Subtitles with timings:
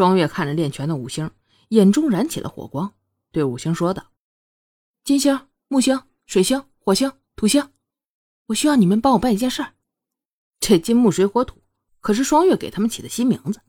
[0.00, 1.30] 双月看着练拳的五星，
[1.68, 2.94] 眼中燃起了火光，
[3.32, 4.12] 对五星说道
[5.04, 7.70] ：“金星、木星、水星、火星、土星，
[8.46, 9.62] 我需要你们帮我办一件事。
[10.58, 11.62] 这金木水火土
[12.00, 13.60] 可是双月给他们起的新名字。”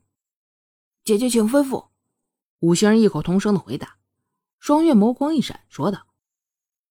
[1.04, 1.88] 姐姐，请吩咐。
[2.60, 3.98] 五星异口同声的回答。
[4.58, 6.06] 双月眸光一闪，说道：“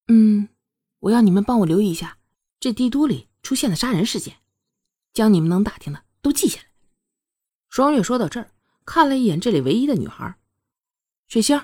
[0.08, 0.50] 嗯，
[1.00, 2.20] 我要你们帮我留意一下
[2.60, 4.38] 这帝都里出现的杀人事件，
[5.12, 6.68] 将你们能打听的都记下来。”
[7.70, 8.52] 双月说到这儿。
[8.86, 10.36] 看了一眼这里唯一的女孩，
[11.28, 11.62] 水星。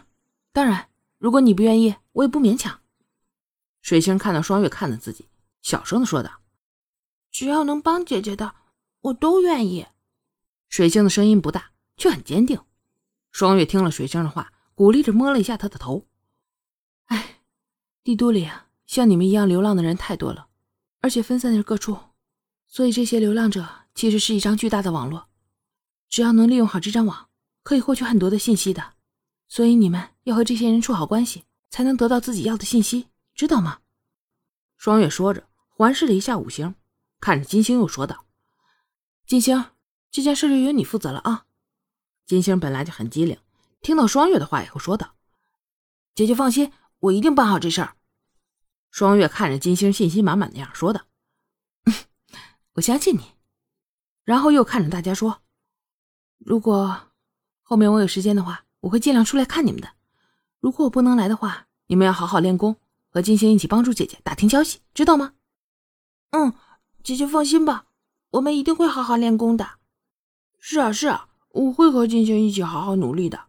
[0.52, 2.80] 当然，如果你不愿意，我也不勉强。
[3.82, 5.30] 水星看到双月看着自己，
[5.62, 6.42] 小声的说道
[7.32, 8.56] ：“只要能帮姐姐的，
[9.02, 9.86] 我都愿意。”
[10.70, 12.60] 水星的声音不大，却很坚定。
[13.32, 16.08] 双月听了水星的话，鼓励着摸了一下他的头。
[17.06, 17.42] 哎，
[18.04, 20.48] 帝都里啊，像你们一样流浪的人太多了，
[21.02, 21.98] 而且分散在各处，
[22.68, 25.30] 所以这些流浪者其实是一张巨大的网络。
[26.10, 27.30] 只要能利用好这张网，
[27.64, 28.94] 可以获取很多的信息的。
[29.48, 33.80] 所以你们要和这些人处好关系，才能得到自己要的信息，知道吗？
[34.76, 36.76] 双月说着，环视了一下五星，
[37.20, 38.26] 看着金星又说道
[39.26, 39.72] ：“金星，
[40.12, 41.46] 这件事就由你负责了啊。”
[42.28, 43.38] 金星本来就很机灵，
[43.82, 45.16] 听到双月的话以后，说道
[46.14, 47.96] ：“姐姐放心，我一定办好这事儿。”
[48.92, 51.06] 双月看着金星信心满满的样，说道
[52.76, 53.34] ：“我相信你。”
[54.26, 55.42] 然后又看着大家说。
[56.38, 56.98] 如果
[57.64, 59.90] 后面我有时间的话，我会尽量出来看你们的。
[60.60, 62.76] 如果我不能来的话，你们要好好练功，
[63.10, 65.34] 和金星一起帮助姐姐打听消息，知道吗？
[66.32, 66.54] 嗯，
[67.04, 67.86] 姐姐放心吧，
[68.32, 69.68] 我们一定会好好练功的。
[70.60, 73.46] 是啊，是啊，我会和金星一起好好努力的。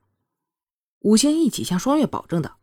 [1.00, 2.58] 五星一起向双月保证道。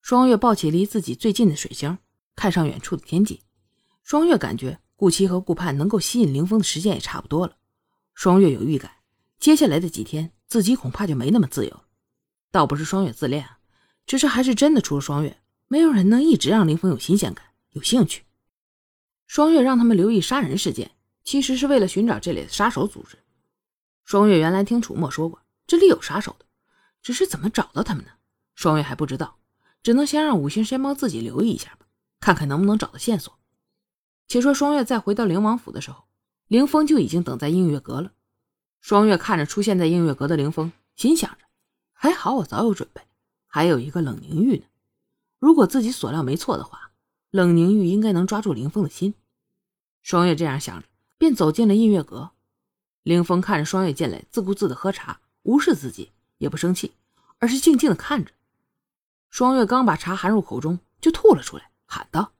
[0.00, 1.98] 双月抱起离自己最近的水星，
[2.34, 3.42] 看上远处的天际。
[4.02, 7.56] 双月感觉顾七和顾盼能够吸引凌风的时间也差不多了。
[8.14, 8.90] 双月有预感。
[9.38, 11.84] 接下来的几天，自己恐怕就没那么自由。
[12.50, 13.48] 倒不是双月自恋，
[14.04, 18.24] 只是还是真的除了双月，没有人能一直让林峰有新鲜感、有兴趣。
[19.26, 23.18] 双月让他们留意杀人事件，其实是为了寻找这里的杀手组织。
[24.04, 26.46] 双月原来听楚墨说过，这里有杀手的，
[27.02, 28.10] 只是怎么找到他们呢？
[28.54, 29.38] 双月还不知道，
[29.82, 31.86] 只能先让五行先帮自己留意一下吧，
[32.18, 33.38] 看看能不能找到线索。
[34.26, 36.04] 且说双月再回到灵王府的时候，
[36.48, 38.12] 凌峰就已经等在映月阁了。
[38.80, 41.38] 双月看着出现在映月阁的凌风，心想着：
[41.92, 43.02] 还好我早有准备，
[43.46, 44.64] 还有一个冷凝玉呢。
[45.38, 46.90] 如果自己所料没错的话，
[47.30, 49.14] 冷凝玉应该能抓住凌风的心。
[50.00, 52.30] 双月这样想着，便走进了映月阁。
[53.02, 56.92] 凌风看着双月进来，自顾自的喝茶，无视自己，也不生气，
[57.38, 58.32] 而是静静的看着。
[59.28, 62.32] 双月刚把茶含入口中，就吐了出来，喊道：“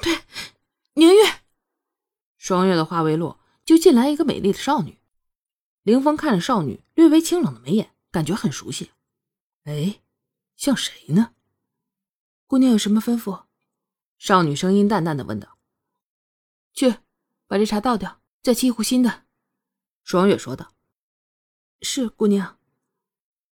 [0.00, 0.20] 对，
[0.94, 1.18] 凝玉！”
[2.38, 4.98] 双月的话未落，就进来一个美丽的少女。
[5.84, 8.90] 凌风看着少女略微清冷的眉眼，感觉很熟悉。
[9.64, 10.00] 哎，
[10.56, 11.34] 像谁呢？
[12.46, 13.44] 姑娘有什么吩咐？
[14.16, 15.58] 少女声音淡淡的问道。
[16.72, 16.96] 去，
[17.46, 19.24] 把这茶倒掉，再沏一壶新的。
[20.02, 20.72] 双月说道。
[21.82, 22.58] 是姑娘。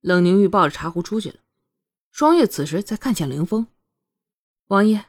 [0.00, 1.40] 冷凝玉抱着茶壶出去了。
[2.10, 3.66] 双月此时才看向凌风。
[4.68, 5.04] 王爷，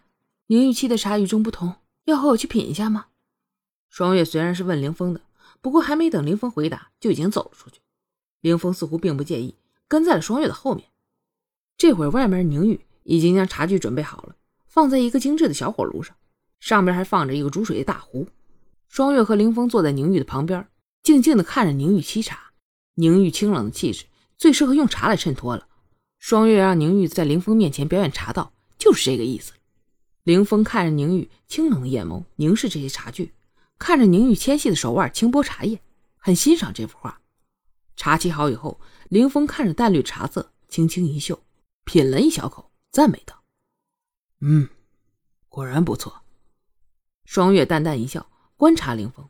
[0.47, 3.07] 凝玉沏的茶与众不同，要和我去品一下吗？
[3.87, 5.21] 双月虽然是问凌风的。
[5.63, 7.79] 不过还没等林峰回答，就已经走了出去。
[8.41, 9.55] 林峰似乎并不介意，
[9.87, 10.89] 跟在了双月的后面。
[11.77, 14.35] 这会儿，外面宁玉已经将茶具准备好了，
[14.67, 16.13] 放在一个精致的小火炉上，
[16.59, 18.27] 上边还放着一个煮水的大壶。
[18.89, 20.67] 双月和林峰坐在宁玉的旁边，
[21.01, 22.51] 静静地看着宁玉沏茶。
[22.95, 24.03] 宁玉清冷的气质，
[24.37, 25.69] 最适合用茶来衬托了。
[26.19, 29.53] 双月让宁玉在林峰面前表演茶道，就是这个意思。
[30.23, 33.31] 林峰看着宁玉清冷的眼眸，凝视这些茶具。
[33.77, 35.81] 看着宁玉纤细的手腕轻拨茶叶，
[36.17, 37.21] 很欣赏这幅画。
[37.95, 38.79] 茶沏好以后，
[39.09, 41.43] 凌风看着淡绿茶色，轻轻一嗅，
[41.83, 43.43] 品了一小口，赞美道
[44.41, 44.69] ：“嗯，
[45.49, 46.23] 果然不错。”
[47.25, 49.29] 双月淡淡一笑，观察凌风。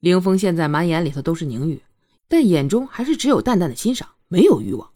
[0.00, 1.82] 凌风现在满眼里头都是宁玉，
[2.28, 4.92] 但眼中还是只有淡淡的欣赏，没有欲望。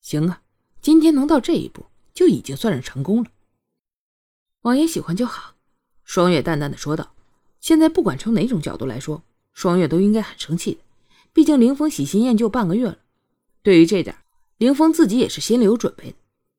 [0.00, 0.42] 行啊，
[0.80, 3.30] 今天能到这一步，就已经算是成功了。
[4.62, 5.54] 王爷喜欢就好。”
[6.04, 7.14] 双月淡淡的说道。
[7.62, 9.22] 现在不管从哪种角度来说，
[9.54, 10.80] 双月都应该很生气的。
[11.32, 12.98] 毕竟凌风喜新厌旧半个月了，
[13.62, 14.16] 对于这点，
[14.58, 16.16] 凌风自己也是心里有准备的。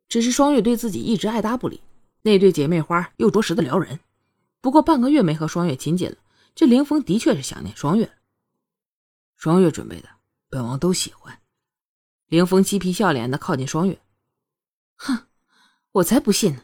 [0.07, 1.81] 只是双月对自己一直爱搭不理，
[2.21, 3.99] 那对姐妹花又着实的撩人。
[4.61, 6.15] 不过半个月没和双月亲近了，
[6.55, 8.13] 这凌风的确是想念双月了。
[9.35, 10.07] 双月准备的，
[10.49, 11.37] 本王都喜欢。
[12.27, 13.99] 凌风嬉皮笑脸的靠近双月，
[14.95, 15.27] 哼，
[15.91, 16.61] 我才不信呢。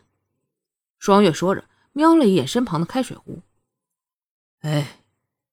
[0.98, 3.42] 双月说着，瞄了一眼身旁的开水壶。
[4.62, 5.04] 哎，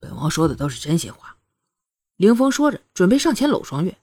[0.01, 1.37] 本王说的都是真心话。
[2.17, 3.97] 凌风说着，准备上前搂双月。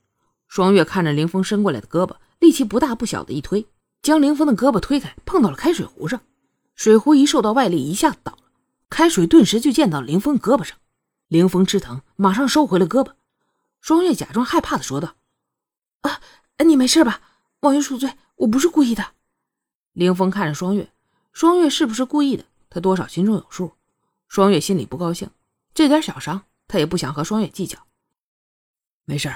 [0.48, 3.66] 双月看着凌风伸过来的胳膊，力气不大不小的一推，
[4.02, 6.22] 将凌风的胳膊推开，碰到了开水壶上。
[6.76, 8.44] 水壶一受到外力，一下子倒了，
[8.90, 10.78] 开水顿时就溅到了凌风胳膊上。
[11.28, 13.14] 凌风吃疼，马上收回了胳膊。
[13.82, 15.16] 双月假装害怕的说道
[16.02, 16.22] ：“啊，
[16.66, 17.22] 你没事吧？
[17.62, 19.14] 王爷恕罪，我不是故意的。”
[19.94, 20.92] 凌风看着双月，
[21.34, 22.46] 双月是不是故意的？
[22.70, 23.74] 他多少心中有数。
[24.34, 25.30] 双月心里不高兴，
[25.76, 27.86] 这点小伤，他也不想和双月计较。
[29.06, 29.32] 没事，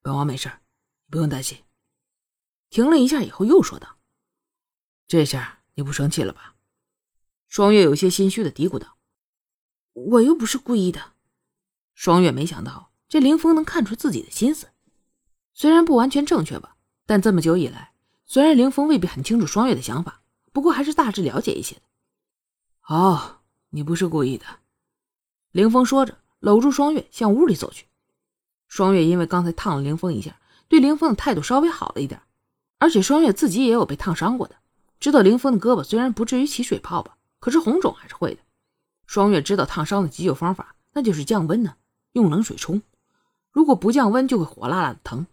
[0.00, 0.48] 本王没事，
[1.10, 1.64] 不用担心。
[2.70, 3.98] 停了一下以后，又说道
[5.08, 6.54] ：“这下你不生气了吧？”
[7.50, 8.96] 双月有些心虚的嘀咕道
[9.94, 11.14] ：“我又不是故意的。”
[11.96, 14.68] 双月没想到这凌风能看出自己的心思，
[15.52, 16.76] 虽然不完全正确吧，
[17.06, 17.92] 但这么久以来，
[18.24, 21.82] 虽然凌风未必很清楚双月的想法，不过还是大致了解一些的。
[22.86, 23.37] 哦，
[23.70, 24.44] 你不是故意的。
[25.52, 27.86] 凌风说着，搂住双月向屋里走去。
[28.66, 30.38] 双月因为刚才烫了凌风一下，
[30.68, 32.20] 对凌风的态度稍微好了一点，
[32.78, 34.56] 而且双月自己也有被烫伤过的，
[35.00, 37.16] 知道凌风的胳膊虽然不至于起水泡吧。
[37.40, 38.40] 可是红肿还是会的。
[39.06, 41.76] 双月知道烫伤的急救方法，那就是降温呢，
[42.12, 42.82] 用冷水冲。
[43.52, 45.26] 如果不降温，就会火辣辣的疼。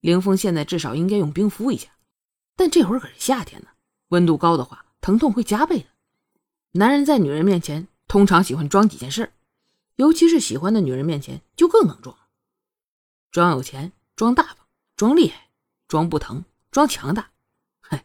[0.00, 1.88] 凌风现在至少应该用冰敷一下，
[2.56, 3.68] 但这会儿可是夏天呢，
[4.08, 5.86] 温度高的话，疼痛会加倍的。
[6.76, 9.32] 男人在女人面前通常喜欢装几件事，
[9.96, 12.16] 尤其是喜欢的女人面前就更能装：
[13.30, 15.48] 装有钱，装大方，装厉害，
[15.88, 17.30] 装不疼，装强大。
[17.80, 18.04] 嗨，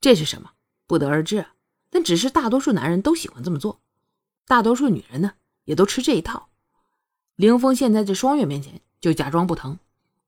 [0.00, 0.52] 这是什么？
[0.86, 1.54] 不得而知啊。
[1.90, 3.80] 但只是大多数男人都喜欢这么做，
[4.46, 5.32] 大多数女人呢
[5.64, 6.50] 也都吃这一套。
[7.36, 9.78] 凌峰现在在双月面前就假装不疼，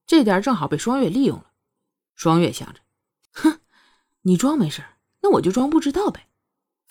[0.07, 1.51] 这点正好被双月利用了。
[2.15, 2.81] 双月想着，
[3.33, 3.61] 哼，
[4.23, 4.83] 你装没事，
[5.21, 6.29] 那我就装不知道呗，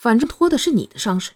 [0.00, 1.32] 反正拖的是你的伤势，